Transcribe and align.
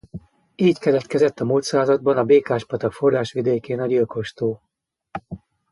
Így 0.55 0.77
keletkezett 0.79 1.39
a 1.39 1.45
múlt 1.45 1.63
században 1.63 2.17
a 2.17 2.23
Békás-patak 2.23 2.93
forrásvidékén 2.93 3.79
a 3.79 3.85
Gyilkos-tó. 3.85 4.61